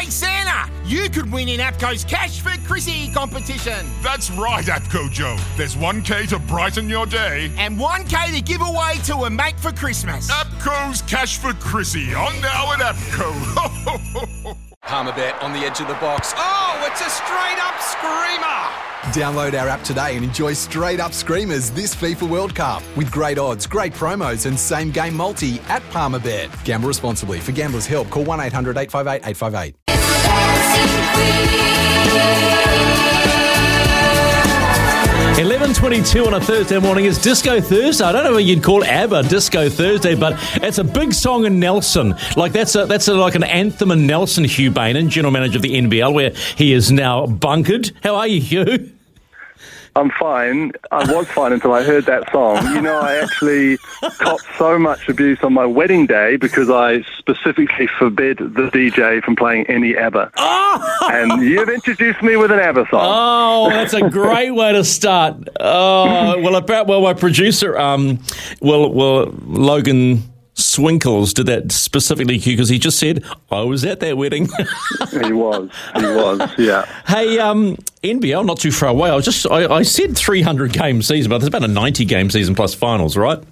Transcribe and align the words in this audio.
Hey 0.00 0.08
Santa, 0.08 0.72
you 0.86 1.10
could 1.10 1.30
win 1.30 1.46
in 1.50 1.60
APCO's 1.60 2.04
Cash 2.04 2.40
for 2.40 2.56
Chrissy 2.66 3.12
competition. 3.12 3.86
That's 4.02 4.30
right, 4.30 4.64
APCO 4.64 5.10
Joe. 5.10 5.36
There's 5.58 5.76
1K 5.76 6.26
to 6.30 6.38
brighten 6.38 6.88
your 6.88 7.04
day. 7.04 7.52
And 7.58 7.76
1K 7.76 8.34
to 8.34 8.40
give 8.40 8.62
away 8.62 8.94
to 9.04 9.16
a 9.24 9.30
mate 9.30 9.60
for 9.60 9.72
Christmas. 9.72 10.30
APCO's 10.30 11.02
Cash 11.02 11.36
for 11.36 11.52
Chrissy 11.52 12.14
on 12.14 12.32
now 12.40 12.72
at 12.72 12.94
APCO. 12.94 14.56
Palmerbet 14.84 15.42
on 15.42 15.52
the 15.52 15.58
edge 15.58 15.80
of 15.80 15.88
the 15.88 15.94
box. 15.94 16.32
Oh, 16.34 16.82
it's 16.90 17.02
a 17.02 17.10
straight 17.10 17.58
up 17.62 17.78
screamer! 17.82 18.80
Download 19.12 19.60
our 19.60 19.68
app 19.68 19.82
today 19.82 20.16
and 20.16 20.24
enjoy 20.24 20.54
straight 20.54 20.98
up 20.98 21.12
screamers 21.12 21.70
this 21.70 21.94
FIFA 21.94 22.26
World 22.30 22.54
Cup 22.54 22.82
with 22.96 23.10
great 23.12 23.36
odds, 23.36 23.66
great 23.66 23.92
promos, 23.92 24.46
and 24.46 24.58
same 24.58 24.90
game 24.90 25.14
multi 25.14 25.60
at 25.68 25.82
Palmerbet. 25.90 26.64
Gamble 26.64 26.88
responsibly. 26.88 27.38
For 27.38 27.52
gamblers' 27.52 27.86
help, 27.86 28.08
call 28.08 28.24
1 28.24 28.40
800 28.40 28.78
858 28.78 29.28
858. 29.28 29.89
11.22 35.40 36.26
on 36.26 36.34
a 36.34 36.40
Thursday 36.40 36.78
morning 36.78 37.06
is 37.06 37.16
Disco 37.16 37.60
Thursday. 37.60 38.04
I 38.04 38.12
don't 38.12 38.24
know 38.24 38.32
what 38.32 38.44
you'd 38.44 38.62
call 38.62 38.84
ABBA 38.84 39.22
Disco 39.24 39.68
Thursday, 39.68 40.14
but 40.14 40.38
it's 40.56 40.78
a 40.78 40.84
big 40.84 41.14
song 41.14 41.46
in 41.46 41.58
Nelson. 41.58 42.14
Like 42.36 42.52
that's 42.52 42.74
a, 42.74 42.84
that's 42.84 43.08
a, 43.08 43.14
like 43.14 43.34
an 43.36 43.44
anthem 43.44 43.90
in 43.90 44.06
Nelson, 44.06 44.44
Hugh 44.44 44.70
Bainan, 44.70 45.08
General 45.08 45.32
Manager 45.32 45.56
of 45.56 45.62
the 45.62 45.74
NBL, 45.74 46.12
where 46.12 46.30
he 46.56 46.72
is 46.72 46.92
now 46.92 47.26
bunkered. 47.26 47.90
How 48.02 48.16
are 48.16 48.26
you, 48.26 48.40
Hugh? 48.40 48.92
I'm 50.00 50.10
fine. 50.12 50.72
I 50.90 51.12
was 51.12 51.28
fine 51.28 51.52
until 51.52 51.74
I 51.74 51.82
heard 51.82 52.06
that 52.06 52.32
song. 52.32 52.56
You 52.74 52.80
know, 52.80 52.98
I 52.98 53.16
actually 53.16 53.76
copped 54.18 54.46
so 54.56 54.78
much 54.78 55.06
abuse 55.10 55.38
on 55.42 55.52
my 55.52 55.66
wedding 55.66 56.06
day 56.06 56.36
because 56.36 56.70
I 56.70 57.02
specifically 57.18 57.86
forbid 57.98 58.38
the 58.38 58.70
DJ 58.72 59.22
from 59.22 59.36
playing 59.36 59.66
any 59.66 59.94
ABBA. 59.94 60.32
And 61.12 61.42
you've 61.42 61.68
introduced 61.68 62.22
me 62.22 62.36
with 62.36 62.50
an 62.50 62.60
ABBA 62.60 62.86
song. 62.90 63.00
Oh, 63.02 63.68
that's 63.68 63.92
a 63.92 64.08
great 64.08 64.52
way 64.52 64.72
to 64.72 64.84
start. 64.84 65.36
Oh, 65.60 66.40
well, 66.40 66.56
about 66.56 66.86
well, 66.86 67.02
my 67.02 67.12
producer, 67.12 67.76
um, 67.76 68.20
well, 68.62 68.90
well, 68.90 69.34
Logan 69.44 70.22
Swinkles 70.60 71.34
did 71.34 71.46
that 71.46 71.72
specifically 71.72 72.38
because 72.38 72.68
he 72.68 72.78
just 72.78 72.98
said 72.98 73.24
I 73.50 73.62
was 73.62 73.84
at 73.84 74.00
that 74.00 74.16
wedding. 74.16 74.46
he 75.10 75.32
was, 75.32 75.70
he 75.96 76.06
was, 76.06 76.58
yeah. 76.58 76.84
hey, 77.06 77.38
um, 77.38 77.76
NBL, 78.02 78.44
not 78.46 78.58
too 78.58 78.72
far 78.72 78.90
away. 78.90 79.10
I 79.10 79.16
was 79.16 79.24
just 79.24 79.46
I, 79.50 79.66
I 79.66 79.82
said 79.82 80.16
300 80.16 80.72
game 80.72 81.02
season, 81.02 81.30
but 81.30 81.38
there's 81.38 81.48
about 81.48 81.64
a 81.64 81.68
90 81.68 82.04
game 82.04 82.30
season 82.30 82.54
plus 82.54 82.74
finals, 82.74 83.16
right? 83.16 83.42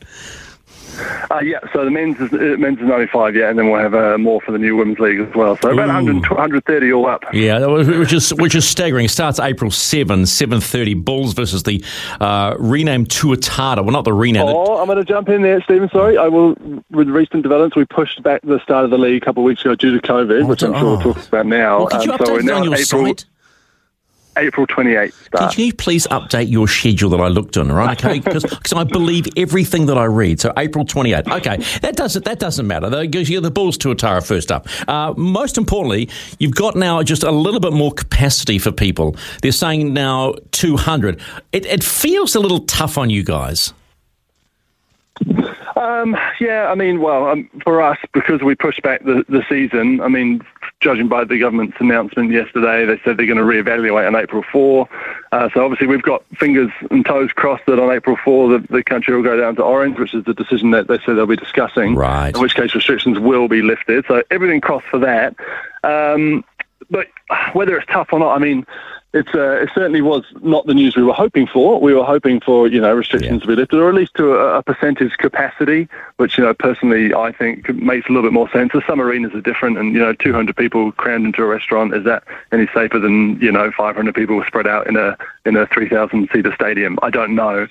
Uh, 1.31 1.41
yeah, 1.41 1.59
so 1.73 1.85
the 1.85 1.91
men's 1.91 2.19
is, 2.21 2.33
uh, 2.33 2.57
men's 2.59 2.79
is 2.79 2.87
95, 2.87 3.37
yeah, 3.37 3.49
and 3.51 3.59
then 3.59 3.71
we'll 3.71 3.81
have 3.81 3.95
uh, 3.95 4.19
more 4.19 4.41
for 4.41 4.53
the 4.53 4.59
new 4.59 4.77
women's 4.77 4.99
league 4.99 5.21
as 5.21 5.35
well. 5.35 5.57
So 5.59 5.71
about 5.71 5.89
100, 5.89 6.29
130 6.29 6.93
all 6.93 7.07
up. 7.07 7.25
Yeah, 7.33 7.65
which 7.67 8.13
is 8.13 8.33
which 8.35 8.55
is 8.55 8.67
staggering. 8.67 9.07
It 9.07 9.11
starts 9.11 9.39
April 9.39 9.71
7, 9.71 10.23
7.30, 10.23 11.05
Bulls 11.05 11.35
versus 11.35 11.63
the 11.63 11.83
uh, 12.21 12.57
renamed 12.59 13.09
Tuatara. 13.09 13.83
Well, 13.83 13.93
not 13.93 14.05
the 14.05 14.13
renamed. 14.13 14.49
Oh, 14.49 14.79
I'm 14.79 14.87
going 14.87 14.99
to 14.99 15.05
jump 15.05 15.29
in 15.29 15.43
there, 15.43 15.61
Stephen. 15.63 15.89
Sorry, 15.91 16.17
I 16.19 16.29
will. 16.29 16.55
With 16.91 17.09
recent 17.09 17.43
developments, 17.43 17.77
we 17.77 17.85
pushed 17.85 18.23
back 18.23 18.41
the 18.43 18.61
start 18.61 18.85
of 18.85 18.91
the 18.91 18.99
league 18.99 19.23
a 19.23 19.25
couple 19.25 19.43
of 19.43 19.47
weeks 19.47 19.61
ago 19.63 19.75
due 19.75 19.99
to 19.99 20.07
COVID, 20.07 20.47
which 20.49 20.63
I'm 20.63 20.73
sure 20.75 20.83
oh. 20.83 20.97
we'll 20.97 21.15
talk 21.15 21.29
about 21.29 21.47
now. 21.47 21.79
Well, 21.79 21.87
could 21.89 22.05
you 22.05 22.13
Um, 22.13 22.19
update 22.19 22.27
so 22.27 22.37
now 22.39 22.57
on 22.57 22.65
your 22.65 22.75
April, 22.75 23.07
site? 23.07 23.25
April 24.39 24.67
28th 24.67 25.13
start. 25.25 25.55
Can 25.55 25.65
you 25.65 25.75
please 25.75 26.07
update 26.09 26.51
your 26.51 26.69
schedule 26.69 27.11
that 27.11 27.21
I 27.21 27.29
looked 27.29 27.57
on, 27.57 27.71
right? 27.71 28.05
Okay, 28.05 28.21
because 28.25 28.73
I 28.73 28.85
believe 28.85 29.27
everything 29.37 29.87
that 29.87 29.99
I 29.99 30.05
read. 30.05 30.41
So 30.41 30.53
April 30.57 30.85
28th. 30.85 31.31
Okay, 31.39 31.57
that 31.81 31.97
doesn't 31.97 32.25
that 32.25 32.39
doesn't 32.39 32.67
matter. 32.67 32.89
you're 33.05 33.41
the 33.41 33.51
Bulls 33.51 33.79
Tuatara 33.79 34.27
first 34.27 34.51
up. 34.51 34.67
Uh, 34.89 35.15
most 35.17 35.59
importantly, 35.59 36.09
you've 36.39 36.55
got 36.55 36.77
now 36.77 37.03
just 37.03 37.23
a 37.23 37.31
little 37.31 37.61
bit 37.61 37.73
more 37.73 37.93
capacity 37.93 38.59
for 38.59 38.73
people. 38.73 39.17
They're 39.43 39.53
saying 39.53 39.93
now 39.93 40.35
200. 40.53 41.21
It, 41.53 41.67
it 41.67 41.85
feels 41.85 42.35
a 42.35 42.41
little 42.41 42.61
tough 42.61 42.99
on 42.99 43.11
you 43.11 43.23
guys. 43.23 43.73
Um, 45.77 46.17
yeah, 46.41 46.69
I 46.71 46.75
mean, 46.75 47.01
well, 47.01 47.29
um, 47.29 47.49
for 47.63 47.81
us, 47.81 47.99
because 48.13 48.43
we 48.43 48.55
pushed 48.55 48.83
back 48.83 49.05
the, 49.05 49.25
the 49.29 49.45
season, 49.49 50.01
I 50.01 50.09
mean, 50.09 50.45
judging 50.81 51.09
by 51.09 51.25
the 51.25 51.39
government's 51.39 51.77
announcement 51.81 52.31
yesterday, 52.31 52.85
they 52.85 53.01
said 53.03 53.17
they're 53.17 53.27
going 53.27 53.37
to 53.39 53.43
reevaluate 53.43 54.07
on 54.07 54.15
April 54.15 54.45
4. 54.53 54.89
Uh, 55.33 55.49
so 55.53 55.65
obviously 55.65 55.89
we've 55.89 56.03
got 56.03 56.25
fingers 56.37 56.71
and 56.91 57.05
toes 57.05 57.33
crossed 57.33 57.67
that 57.67 57.81
on 57.81 57.91
April 57.91 58.17
4 58.25 58.59
the, 58.59 58.67
the 58.69 58.85
country 58.85 59.15
will 59.15 59.25
go 59.25 59.37
down 59.37 59.57
to 59.57 59.63
orange, 59.63 59.99
which 59.99 60.15
is 60.15 60.25
the 60.25 60.35
decision 60.35 60.71
that 60.71 60.87
they 60.87 60.99
said 60.99 61.17
they'll 61.17 61.27
be 61.27 61.37
discussing. 61.37 61.97
Right. 61.97 62.35
In 62.35 62.41
which 62.41 62.55
case 62.55 62.75
restrictions 62.75 63.19
will 63.19 63.49
be 63.49 63.61
lifted. 63.61 64.05
So 64.07 64.23
everything 64.31 64.61
crossed 64.61 64.87
for 64.87 64.99
that. 65.01 65.35
Um, 65.83 66.45
but 66.91 67.09
whether 67.55 67.77
it's 67.77 67.91
tough 67.91 68.09
or 68.13 68.21
not, 68.21 68.37
I 68.37 68.39
mean, 68.39 68.65
it's 69.15 69.35
uh, 69.35 69.63
it 69.63 69.71
certainly 69.75 70.03
was 70.03 70.23
not 70.43 70.67
the 70.67 70.75
news 70.75 70.95
we 70.95 71.03
were 71.03 71.15
hoping 71.15 71.47
for. 71.47 71.81
We 71.81 71.95
were 71.95 72.05
hoping 72.05 72.41
for 72.41 72.69
you 72.69 72.81
know 72.81 72.93
restrictions 72.93 73.41
to 73.43 73.49
be 73.49 73.57
lifted, 73.57 73.81
or 73.81 73.89
at 73.89 73.95
least 73.95 74.15
to 74.17 74.35
a, 74.35 74.59
a 74.59 74.63
percentage 74.63 75.17
capacity, 75.17 75.89
which 76.17 76.37
you 76.37 76.45
know 76.45 76.53
personally 76.53 77.15
I 77.15 77.33
think 77.33 77.73
makes 77.75 78.07
a 78.09 78.13
little 78.13 78.29
bit 78.29 78.35
more 78.35 78.51
sense. 78.51 78.73
The 78.73 78.83
some 78.87 79.01
arenas 79.01 79.35
are 79.35 79.41
different, 79.41 79.79
and 79.79 79.95
you 79.95 80.01
know 80.01 80.13
200 80.13 80.55
people 80.57 80.93
crammed 80.93 81.25
into 81.25 81.43
a 81.43 81.47
restaurant 81.47 81.95
is 81.95 82.05
that 82.05 82.23
any 82.53 82.67
safer 82.75 82.99
than 82.99 83.41
you 83.41 83.51
know 83.51 83.73
500 83.77 84.15
people 84.15 84.45
spread 84.47 84.67
out 84.67 84.87
in 84.87 84.97
a 84.97 85.17
in 85.47 85.57
a 85.57 85.67
3,000 85.69 86.29
seater 86.31 86.53
stadium? 86.55 86.99
I 87.03 87.09
don't 87.09 87.35
know. 87.35 87.67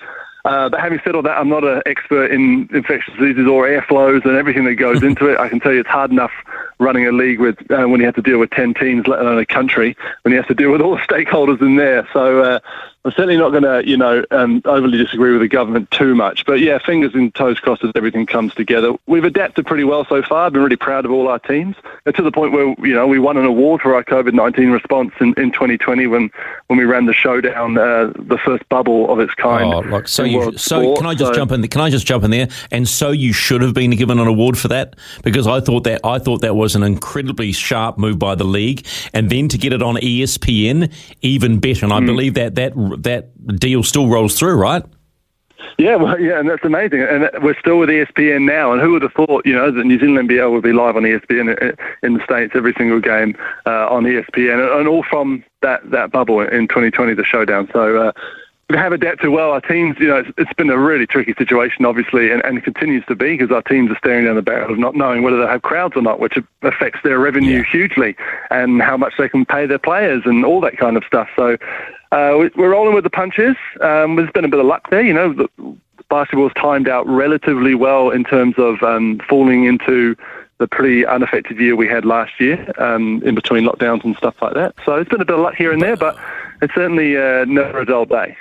Uh, 0.47 0.69
but 0.69 0.79
having 0.79 0.99
said 1.03 1.13
all 1.13 1.21
that, 1.21 1.37
I'm 1.37 1.49
not 1.49 1.65
an 1.65 1.81
expert 1.85 2.31
in 2.31 2.69
infectious 2.73 3.13
diseases 3.15 3.47
or 3.47 3.67
airflows 3.67 4.23
and 4.23 4.37
everything 4.37 4.63
that 4.63 4.75
goes 4.75 5.03
into 5.09 5.27
it. 5.27 5.37
I 5.37 5.49
can 5.49 5.59
tell 5.59 5.73
you 5.73 5.81
it's 5.81 5.89
hard 5.89 6.09
enough 6.09 6.31
running 6.79 7.07
a 7.07 7.11
league 7.11 7.39
with 7.39 7.59
uh, 7.71 7.87
when 7.87 7.99
you 7.99 8.05
have 8.05 8.15
to 8.15 8.21
deal 8.21 8.39
with 8.39 8.49
10 8.51 8.73
teams, 8.75 9.07
let 9.07 9.19
alone 9.19 9.39
a 9.39 9.45
country, 9.45 9.95
when 10.21 10.31
you 10.31 10.37
have 10.37 10.47
to 10.47 10.53
deal 10.53 10.71
with 10.71 10.81
all 10.81 10.95
the 10.95 11.01
stakeholders 11.01 11.61
in 11.61 11.75
there. 11.75 12.07
So 12.13 12.41
uh, 12.41 12.59
I'm 13.05 13.11
certainly 13.11 13.37
not 13.37 13.51
going 13.51 13.63
to, 13.63 13.87
you 13.87 13.97
know, 13.97 14.23
um, 14.31 14.61
overly 14.65 14.97
disagree 14.97 15.31
with 15.31 15.41
the 15.41 15.47
government 15.47 15.89
too 15.91 16.13
much. 16.13 16.45
But 16.45 16.59
yeah, 16.59 16.77
fingers 16.77 17.13
and 17.15 17.33
toes 17.33 17.59
crossed 17.59 17.83
as 17.83 17.91
everything 17.95 18.25
comes 18.25 18.53
together. 18.53 18.93
We've 19.05 19.23
adapted 19.23 19.65
pretty 19.65 19.85
well 19.85 20.05
so 20.05 20.21
far. 20.21 20.45
I've 20.45 20.53
been 20.53 20.61
really 20.61 20.75
proud 20.75 21.05
of 21.05 21.11
all 21.11 21.27
our 21.27 21.39
teams. 21.39 21.75
To 22.15 22.21
the 22.23 22.31
point 22.31 22.53
where, 22.53 22.73
you 22.79 22.93
know, 22.93 23.05
we 23.05 23.19
won 23.19 23.35
an 23.37 23.43
award 23.45 23.81
for 23.81 23.93
our 23.93 24.03
COVID-19 24.03 24.71
response 24.71 25.11
in, 25.19 25.33
in 25.35 25.51
2020 25.51 26.07
when, 26.07 26.29
when 26.67 26.79
we 26.79 26.85
ran 26.85 27.05
the 27.05 27.13
showdown, 27.13 27.77
uh, 27.77 28.13
the 28.17 28.37
first 28.45 28.67
bubble 28.69 29.11
of 29.11 29.19
its 29.19 29.33
kind. 29.33 29.73
Oh, 29.73 29.79
like 29.79 30.07
so 30.07 30.23
you 30.23 30.57
so 30.57 30.81
sport. 30.81 30.97
can 30.99 31.05
I 31.07 31.13
just 31.15 31.33
So- 31.33 31.35
jump 31.35 31.51
in? 31.51 31.67
Can 31.67 31.81
I 31.81 31.89
just 31.89 32.07
jump 32.07 32.23
in 32.23 32.31
there? 32.31 32.47
And 32.71 32.87
so 32.87 33.11
you 33.11 33.33
should 33.33 33.61
have 33.61 33.73
been 33.73 33.91
given 33.91 34.19
an 34.19 34.27
award 34.27 34.57
for 34.57 34.69
that 34.69 34.95
because 35.23 35.47
I 35.47 35.59
thought 35.59 35.83
that 35.83 35.99
I 36.05 36.17
thought 36.19 36.41
that 36.41 36.55
was 36.55 36.75
an 36.75 36.83
incredibly 36.83 37.51
sharp 37.51 37.97
move 37.97 38.17
by 38.17 38.35
the 38.35 38.45
league, 38.45 38.85
and 39.13 39.29
then 39.29 39.47
to 39.49 39.57
get 39.57 39.73
it 39.73 39.81
on 39.81 39.95
ESPN, 39.97 40.91
even 41.21 41.59
better. 41.59 41.85
And 41.85 41.93
I 41.93 41.99
Hmm. 41.99 42.05
believe 42.05 42.33
that 42.35 42.55
that 42.55 42.73
that 43.03 43.59
deal 43.59 43.83
still 43.83 44.07
rolls 44.07 44.37
through, 44.39 44.55
right? 44.55 44.83
Yeah, 45.77 45.95
well, 45.95 46.19
yeah, 46.19 46.39
and 46.39 46.49
that's 46.49 46.63
amazing. 46.63 47.01
And 47.01 47.29
we're 47.41 47.57
still 47.59 47.77
with 47.79 47.89
ESPN 47.89 48.45
now. 48.45 48.71
And 48.71 48.81
who 48.81 48.91
would 48.93 49.01
have 49.01 49.13
thought, 49.13 49.45
you 49.45 49.53
know, 49.53 49.71
that 49.71 49.85
New 49.85 49.99
Zealand 49.99 50.29
NBL 50.29 50.51
would 50.51 50.63
be 50.63 50.73
live 50.73 50.95
on 50.95 51.03
ESPN 51.03 51.77
in 52.03 52.13
the 52.15 52.23
States 52.23 52.53
every 52.55 52.73
single 52.77 52.99
game 52.99 53.37
uh, 53.65 53.87
on 53.87 54.03
ESPN, 54.03 54.79
and 54.79 54.87
all 54.87 55.03
from 55.03 55.43
that, 55.61 55.89
that 55.91 56.11
bubble 56.11 56.41
in 56.41 56.67
2020, 56.67 57.13
the 57.13 57.23
showdown. 57.23 57.69
So 57.73 57.97
uh, 57.97 58.11
we 58.69 58.75
have 58.75 58.91
adapted 58.91 59.29
well. 59.29 59.51
Our 59.51 59.61
teams, 59.61 59.97
you 59.99 60.07
know, 60.07 60.17
it's, 60.17 60.29
it's 60.37 60.53
been 60.53 60.69
a 60.69 60.77
really 60.77 61.07
tricky 61.07 61.33
situation, 61.37 61.85
obviously, 61.85 62.31
and, 62.31 62.43
and 62.43 62.57
it 62.57 62.63
continues 62.63 63.05
to 63.05 63.15
be 63.15 63.37
because 63.37 63.51
our 63.51 63.61
teams 63.61 63.89
are 63.91 63.97
staring 63.97 64.25
down 64.25 64.35
the 64.35 64.41
barrel 64.41 64.71
of 64.71 64.77
not 64.77 64.95
knowing 64.95 65.23
whether 65.23 65.39
they 65.39 65.47
have 65.47 65.61
crowds 65.61 65.95
or 65.95 66.01
not, 66.01 66.19
which 66.19 66.37
affects 66.63 66.99
their 67.03 67.17
revenue 67.17 67.63
hugely 67.63 68.15
and 68.51 68.81
how 68.81 68.97
much 68.97 69.13
they 69.17 69.29
can 69.29 69.45
pay 69.45 69.65
their 69.65 69.79
players 69.79 70.23
and 70.25 70.43
all 70.43 70.59
that 70.61 70.77
kind 70.77 70.97
of 70.97 71.03
stuff. 71.05 71.29
So 71.35 71.57
uh, 72.11 72.35
we- 72.39 72.51
we're 72.55 72.71
rolling 72.71 72.93
with 72.93 73.03
the 73.03 73.09
punches. 73.09 73.55
Um, 73.81 74.15
there's 74.15 74.31
been 74.31 74.45
a 74.45 74.49
bit 74.49 74.59
of 74.59 74.65
luck 74.65 74.89
there, 74.89 75.01
you 75.01 75.13
know. 75.13 75.33
The, 75.33 75.49
basketball's 76.09 76.53
timed 76.53 76.87
out 76.87 77.05
relatively 77.07 77.75
well 77.75 78.09
in 78.09 78.23
terms 78.23 78.55
of 78.57 78.81
um, 78.81 79.19
falling 79.27 79.65
into 79.65 80.15
the 80.59 80.67
pretty 80.67 81.05
unaffected 81.05 81.59
year 81.59 81.75
we 81.75 81.87
had 81.87 82.05
last 82.05 82.39
year 82.39 82.71
um, 82.81 83.21
in 83.23 83.35
between 83.35 83.65
lockdowns 83.65 84.03
and 84.03 84.15
stuff 84.15 84.35
like 84.41 84.53
that. 84.53 84.73
So 84.85 84.95
it's 84.95 85.09
been 85.09 85.21
a 85.21 85.25
bit 85.25 85.35
of 85.35 85.41
luck 85.41 85.55
here 85.55 85.71
and 85.71 85.81
there, 85.81 85.95
but 85.95 86.17
it's 86.61 86.73
certainly 86.73 87.17
uh, 87.17 87.45
never 87.45 87.81
a 87.81 87.85
dull 87.85 88.05
day. 88.05 88.35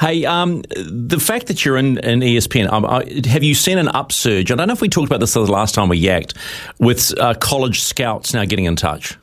Hey, 0.00 0.24
um, 0.24 0.62
the 0.70 1.20
fact 1.20 1.48
that 1.48 1.64
you're 1.66 1.76
in, 1.76 1.98
in 1.98 2.20
ESPN, 2.20 2.72
um, 2.72 2.86
I, 2.86 3.04
have 3.28 3.42
you 3.42 3.54
seen 3.54 3.76
an 3.76 3.88
upsurge? 3.88 4.50
I 4.50 4.54
don't 4.54 4.68
know 4.68 4.72
if 4.72 4.80
we 4.80 4.88
talked 4.88 5.08
about 5.08 5.20
this 5.20 5.34
the 5.34 5.40
last 5.40 5.74
time 5.74 5.90
we 5.90 6.02
yacked, 6.02 6.34
with 6.78 7.12
uh, 7.18 7.34
college 7.34 7.80
scouts 7.80 8.32
now 8.32 8.46
getting 8.46 8.64
in 8.64 8.74
touch. 8.74 9.18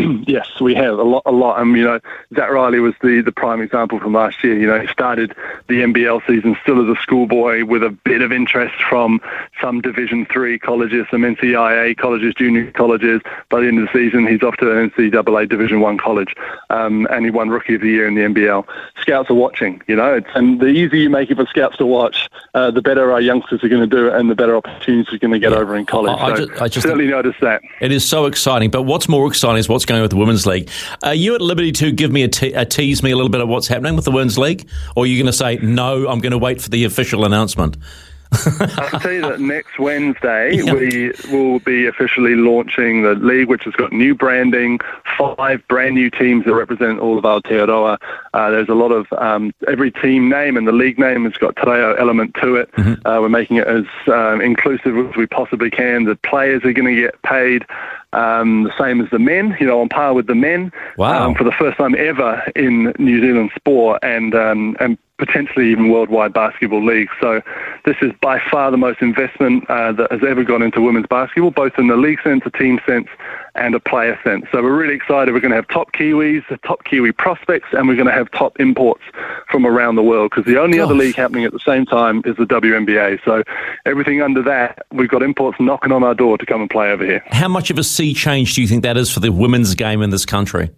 yes, 0.26 0.60
we 0.60 0.74
have 0.74 0.98
a 0.98 1.02
lot, 1.02 1.22
a 1.26 1.32
lot. 1.32 1.60
And 1.60 1.76
you 1.76 1.84
know, 1.84 2.00
Zach 2.34 2.50
Riley 2.50 2.80
was 2.80 2.94
the 3.02 3.22
the 3.22 3.32
prime 3.32 3.60
example 3.60 3.98
from 3.98 4.12
last 4.12 4.42
year. 4.42 4.58
You 4.58 4.66
know, 4.66 4.80
he 4.80 4.86
started 4.88 5.34
the 5.68 5.82
NBL 5.82 6.26
season 6.26 6.56
still 6.62 6.82
as 6.82 6.96
a 6.96 7.00
schoolboy 7.00 7.64
with 7.64 7.82
a 7.82 7.90
bit 7.90 8.22
of 8.22 8.32
interest 8.32 8.74
from 8.88 9.20
some 9.60 9.80
Division 9.80 10.26
three 10.26 10.58
colleges, 10.58 11.06
some 11.10 11.22
NCAA 11.22 11.96
colleges, 11.96 12.34
junior 12.34 12.70
colleges. 12.72 13.20
By 13.48 13.60
the 13.60 13.68
end 13.68 13.78
of 13.78 13.88
the 13.92 13.92
season, 13.92 14.26
he's 14.26 14.42
off 14.42 14.56
to 14.58 14.70
an 14.70 14.90
NCAA 14.90 15.48
Division 15.48 15.80
one 15.80 15.98
college, 15.98 16.34
um, 16.70 17.06
and 17.10 17.24
he 17.24 17.30
won 17.30 17.50
Rookie 17.50 17.74
of 17.74 17.80
the 17.80 17.88
Year 17.88 18.06
in 18.06 18.14
the 18.14 18.22
NBL. 18.22 18.66
Scouts 19.00 19.30
are 19.30 19.34
watching. 19.34 19.82
You 19.86 19.96
know, 19.96 20.20
and 20.34 20.60
the 20.60 20.66
easier 20.66 21.00
you 21.00 21.10
make 21.10 21.30
it 21.30 21.36
for 21.36 21.46
scouts 21.46 21.76
to 21.78 21.86
watch, 21.86 22.28
uh, 22.54 22.70
the 22.70 22.82
better 22.82 23.12
our 23.12 23.20
youngsters 23.20 23.62
are 23.62 23.68
going 23.68 23.88
to 23.88 23.96
do 23.96 24.08
it, 24.08 24.14
and 24.14 24.30
the 24.30 24.34
better 24.34 24.56
opportunities 24.56 25.12
we're 25.12 25.18
going 25.18 25.32
to 25.32 25.38
get 25.38 25.52
yeah. 25.52 25.58
over 25.58 25.76
in 25.76 25.86
college. 25.86 26.18
I, 26.18 26.26
I 26.26 26.36
just, 26.36 26.62
I 26.62 26.68
just 26.68 26.86
certainly 26.86 27.06
noticed 27.06 27.40
that. 27.40 27.62
It 27.80 27.92
is 27.92 28.08
so 28.08 28.26
exciting. 28.26 28.70
But 28.70 28.82
what's 28.82 29.08
more 29.08 29.26
exciting 29.26 29.58
is 29.58 29.68
what's 29.68 29.84
going 29.90 30.02
with 30.02 30.10
the 30.12 30.16
Women's 30.16 30.46
League. 30.46 30.70
Are 31.02 31.14
you 31.14 31.34
at 31.34 31.40
liberty 31.40 31.72
to 31.72 31.90
give 31.90 32.12
me 32.12 32.22
a, 32.22 32.28
te- 32.28 32.52
a 32.52 32.64
tease 32.64 33.02
me 33.02 33.10
a 33.10 33.16
little 33.16 33.28
bit 33.28 33.40
of 33.40 33.48
what's 33.48 33.66
happening 33.66 33.96
with 33.96 34.04
the 34.04 34.12
Women's 34.12 34.38
League? 34.38 34.68
Or 34.94 35.02
are 35.02 35.06
you 35.06 35.16
going 35.16 35.26
to 35.26 35.32
say, 35.32 35.56
no, 35.56 36.08
I'm 36.08 36.20
going 36.20 36.30
to 36.32 36.38
wait 36.38 36.60
for 36.60 36.70
the 36.70 36.84
official 36.84 37.24
announcement? 37.24 37.76
I 38.32 38.88
can 38.90 39.00
tell 39.00 39.12
you 39.12 39.22
that 39.22 39.40
next 39.40 39.78
Wednesday 39.80 40.54
yeah. 40.54 40.72
we 40.72 41.12
will 41.32 41.58
be 41.60 41.86
officially 41.86 42.36
launching 42.36 43.02
the 43.02 43.14
league, 43.14 43.48
which 43.48 43.64
has 43.64 43.74
got 43.74 43.92
new 43.92 44.14
branding, 44.14 44.78
five 45.18 45.66
brand 45.66 45.96
new 45.96 46.10
teams 46.10 46.44
that 46.44 46.54
represent 46.54 47.00
all 47.00 47.18
of 47.18 47.24
our 47.24 47.40
Te 47.40 47.54
Aotearoa. 47.54 47.98
Uh, 48.32 48.50
there's 48.50 48.68
a 48.68 48.74
lot 48.74 48.92
of 48.92 49.06
um, 49.14 49.52
every 49.66 49.90
team 49.90 50.28
name 50.28 50.56
and 50.56 50.66
the 50.66 50.72
league 50.72 50.98
name 50.98 51.24
has 51.24 51.34
got 51.34 51.56
Te 51.56 51.70
element 51.98 52.36
to 52.40 52.56
it. 52.56 52.70
Mm-hmm. 52.72 53.06
Uh, 53.06 53.20
we're 53.20 53.28
making 53.28 53.56
it 53.56 53.66
as 53.66 53.84
um, 54.08 54.40
inclusive 54.40 54.96
as 54.96 55.16
we 55.16 55.26
possibly 55.26 55.70
can. 55.70 56.04
The 56.04 56.16
players 56.16 56.64
are 56.64 56.72
going 56.72 56.94
to 56.94 57.00
get 57.00 57.20
paid 57.22 57.64
um, 58.12 58.64
the 58.64 58.72
same 58.78 59.00
as 59.00 59.10
the 59.10 59.18
men, 59.18 59.56
you 59.60 59.66
know, 59.66 59.80
on 59.80 59.88
par 59.88 60.14
with 60.14 60.26
the 60.26 60.34
men. 60.34 60.72
Wow. 60.96 61.28
Um, 61.28 61.34
for 61.34 61.44
the 61.44 61.52
first 61.52 61.76
time 61.78 61.94
ever 61.96 62.42
in 62.54 62.92
New 62.98 63.20
Zealand 63.20 63.50
sport 63.56 63.98
and, 64.02 64.34
um, 64.34 64.76
and 64.80 64.98
potentially 65.18 65.70
even 65.70 65.90
worldwide 65.90 66.32
basketball 66.32 66.84
league. 66.84 67.08
So 67.20 67.42
this 67.84 67.96
is 68.00 68.10
by 68.20 68.40
far 68.50 68.70
the 68.70 68.76
most 68.76 69.02
investment 69.02 69.68
uh, 69.68 69.92
that 69.92 70.10
has 70.10 70.22
ever 70.26 70.42
gone 70.42 70.62
into 70.62 70.80
women's 70.80 71.06
basketball, 71.06 71.50
both 71.50 71.72
in 71.78 71.88
the 71.88 71.96
league 71.96 72.20
sense, 72.22 72.42
a 72.46 72.50
team 72.50 72.80
sense, 72.86 73.06
and 73.60 73.74
a 73.74 73.80
player 73.80 74.18
sense. 74.24 74.46
So 74.50 74.62
we're 74.62 74.76
really 74.76 74.94
excited. 74.94 75.32
We're 75.32 75.40
going 75.40 75.50
to 75.50 75.56
have 75.56 75.68
top 75.68 75.92
Kiwis, 75.92 76.42
top 76.66 76.82
Kiwi 76.84 77.12
prospects, 77.12 77.68
and 77.72 77.86
we're 77.86 77.94
going 77.94 78.06
to 78.06 78.12
have 78.12 78.30
top 78.30 78.58
imports 78.58 79.02
from 79.50 79.66
around 79.66 79.96
the 79.96 80.02
world 80.02 80.30
because 80.30 80.46
the 80.46 80.58
only 80.58 80.78
Gosh. 80.78 80.86
other 80.86 80.94
league 80.94 81.14
happening 81.14 81.44
at 81.44 81.52
the 81.52 81.60
same 81.60 81.84
time 81.84 82.22
is 82.24 82.36
the 82.36 82.46
WNBA. 82.46 83.20
So 83.24 83.42
everything 83.84 84.22
under 84.22 84.42
that, 84.42 84.86
we've 84.92 85.10
got 85.10 85.22
imports 85.22 85.58
knocking 85.60 85.92
on 85.92 86.02
our 86.02 86.14
door 86.14 86.38
to 86.38 86.46
come 86.46 86.62
and 86.62 86.70
play 86.70 86.90
over 86.90 87.04
here. 87.04 87.22
How 87.26 87.48
much 87.48 87.70
of 87.70 87.78
a 87.78 87.84
sea 87.84 88.14
change 88.14 88.54
do 88.54 88.62
you 88.62 88.66
think 88.66 88.82
that 88.82 88.96
is 88.96 89.12
for 89.12 89.20
the 89.20 89.30
women's 89.30 89.74
game 89.74 90.00
in 90.00 90.08
this 90.08 90.24
country? 90.24 90.70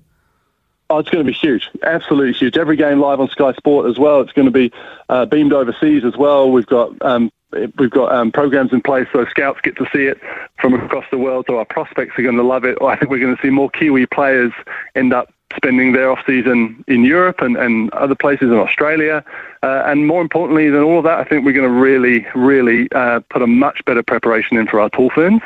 Oh, 0.91 0.99
it's 0.99 1.09
going 1.09 1.25
to 1.25 1.31
be 1.31 1.37
huge, 1.37 1.71
absolutely 1.85 2.33
huge. 2.33 2.59
Every 2.59 2.77
game 2.77 3.01
live 3.01 3.21
on 3.21 3.29
Sky 3.29 3.53
Sport 3.53 3.89
as 3.89 3.99
well. 3.99 4.21
It's 4.21 4.33
going 4.33 4.47
to 4.47 4.53
be 4.53 4.73
uh, 5.09 5.25
beamed 5.25 5.53
overseas 5.53 6.05
as 6.05 6.17
well. 6.17 6.51
We've 6.51 6.67
got 6.67 7.01
um, 7.01 7.31
we've 7.79 7.91
got 7.91 8.13
um, 8.13 8.33
programs 8.33 8.73
in 8.73 8.81
place 8.81 9.07
so 9.13 9.25
scouts 9.27 9.61
get 9.63 9.77
to 9.77 9.87
see 9.93 10.05
it 10.05 10.19
from 10.61 10.75
across 10.75 11.05
the 11.11 11.19
world. 11.19 11.47
So 11.49 11.59
our 11.59 11.65
prospects 11.65 12.19
are 12.19 12.23
going 12.23 12.37
to 12.37 12.43
love 12.43 12.65
it. 12.65 12.79
I 12.83 12.97
think 12.97 13.11
we're 13.11 13.21
going 13.21 13.37
to 13.37 13.43
see 13.43 13.51
more 13.51 13.71
Kiwi 13.71 14.07
players 14.07 14.53
end 14.95 15.13
up 15.13 15.33
spending 15.57 15.93
their 15.93 16.11
off 16.11 16.21
season 16.27 16.83
in 16.89 17.05
Europe 17.05 17.43
and, 17.43 17.57
and 17.57 17.91
other 17.93 18.15
places 18.15 18.51
in 18.51 18.57
Australia. 18.57 19.23
Uh, 19.63 19.83
and 19.87 20.07
more 20.07 20.23
importantly 20.23 20.71
than 20.71 20.83
all 20.83 20.99
of 20.99 21.05
that, 21.05 21.19
I 21.19 21.25
think 21.25 21.45
we're 21.45 21.53
going 21.53 21.69
to 21.69 21.81
really, 21.81 22.27
really 22.35 22.91
uh, 22.93 23.21
put 23.29 23.43
a 23.43 23.47
much 23.47 23.85
better 23.85 24.03
preparation 24.03 24.57
in 24.57 24.67
for 24.67 24.81
our 24.81 24.89
tall 24.89 25.11
ferns 25.11 25.43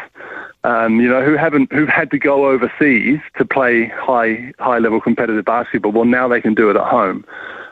um, 0.67 1.01
you 1.01 1.09
know, 1.09 1.25
who 1.25 1.37
haven't 1.37 1.73
who've 1.73 1.89
had 1.89 2.11
to 2.11 2.19
go 2.19 2.49
overseas 2.49 3.21
to 3.39 3.45
play 3.45 3.87
high 3.87 4.53
high 4.59 4.79
level 4.79 5.01
competitive 5.01 5.45
basketball. 5.45 5.93
Well, 5.93 6.05
now 6.05 6.27
they 6.27 6.41
can 6.41 6.55
do 6.55 6.69
it 6.71 6.77
at 6.77 6.83
home. 6.83 7.25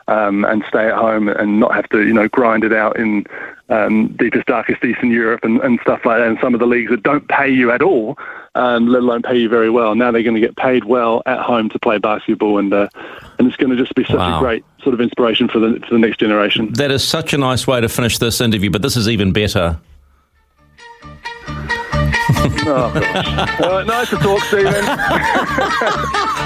Um, 0.07 0.45
and 0.45 0.63
stay 0.67 0.85
at 0.85 0.93
home 0.93 1.27
and 1.29 1.59
not 1.59 1.73
have 1.73 1.89
to, 1.89 2.05
you 2.05 2.13
know, 2.13 2.27
grind 2.27 2.63
it 2.63 2.71
out 2.71 2.95
in 2.95 3.25
um, 3.69 4.15
deepest, 4.17 4.45
darkest 4.45 4.83
Eastern 4.83 5.11
Europe 5.11 5.43
and, 5.43 5.59
and 5.61 5.79
stuff 5.81 6.05
like 6.05 6.19
that. 6.19 6.27
And 6.27 6.37
some 6.41 6.53
of 6.53 6.59
the 6.59 6.65
leagues 6.65 6.91
that 6.91 7.03
don't 7.03 7.27
pay 7.27 7.49
you 7.49 7.71
at 7.71 7.81
all, 7.81 8.17
um, 8.53 8.87
let 8.87 9.01
alone 9.01 9.21
pay 9.21 9.37
you 9.37 9.49
very 9.49 9.69
well. 9.69 9.95
Now 9.95 10.11
they're 10.11 10.23
going 10.23 10.35
to 10.35 10.41
get 10.41 10.55
paid 10.55 10.85
well 10.85 11.23
at 11.25 11.39
home 11.39 11.69
to 11.69 11.79
play 11.79 11.97
basketball, 11.97 12.57
and 12.57 12.73
uh, 12.73 12.87
and 13.37 13.47
it's 13.47 13.57
going 13.57 13.75
to 13.75 13.75
just 13.75 13.95
be 13.95 14.03
such 14.03 14.15
wow. 14.15 14.37
a 14.37 14.39
great 14.39 14.63
sort 14.81 14.93
of 14.93 15.01
inspiration 15.01 15.47
for 15.47 15.59
the 15.59 15.79
for 15.87 15.93
the 15.93 15.99
next 15.99 16.19
generation. 16.19 16.71
That 16.73 16.91
is 16.91 17.05
such 17.05 17.33
a 17.33 17.37
nice 17.37 17.67
way 17.67 17.81
to 17.81 17.89
finish 17.89 18.17
this 18.17 18.39
interview. 18.39 18.69
But 18.69 18.81
this 18.81 18.95
is 18.95 19.09
even 19.09 19.33
better 19.33 19.79
oh, 22.37 22.91
gosh. 22.91 23.61
Uh, 23.61 23.83
nice 23.83 24.09
to 24.09 24.17
talk, 24.17 24.41
Stephen. 24.43 24.83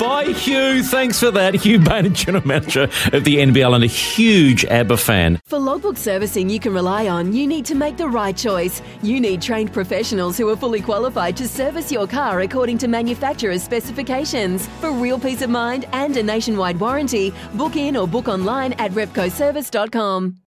Bye, 0.00 0.32
Hugh. 0.32 0.82
Thanks 0.82 1.20
for 1.20 1.30
that. 1.32 1.54
Hugh 1.54 1.78
Bain, 1.84 2.14
General 2.14 2.46
Manager 2.46 2.84
of 3.12 3.24
the 3.24 3.36
NBL 3.36 3.74
and 3.74 3.84
a 3.84 3.86
huge 3.86 4.64
ABBA 4.64 4.96
fan. 4.96 5.38
For 5.44 5.58
logbook 5.58 5.98
servicing 5.98 6.48
you 6.48 6.58
can 6.58 6.72
rely 6.72 7.06
on, 7.08 7.34
you 7.34 7.46
need 7.46 7.66
to 7.66 7.74
make 7.74 7.98
the 7.98 8.08
right 8.08 8.34
choice. 8.34 8.80
You 9.02 9.20
need 9.20 9.42
trained 9.42 9.74
professionals 9.74 10.38
who 10.38 10.48
are 10.48 10.56
fully 10.56 10.80
qualified 10.80 11.36
to 11.36 11.46
service 11.46 11.92
your 11.92 12.06
car 12.06 12.40
according 12.40 12.78
to 12.78 12.88
manufacturer's 12.88 13.62
specifications. 13.62 14.66
For 14.80 14.90
real 14.90 15.18
peace 15.18 15.42
of 15.42 15.50
mind 15.50 15.84
and 15.92 16.16
a 16.16 16.22
nationwide 16.22 16.80
warranty, 16.80 17.34
book 17.52 17.76
in 17.76 17.94
or 17.94 18.08
book 18.08 18.26
online 18.26 18.72
at 18.74 18.92
repcoservice.com. 18.92 20.38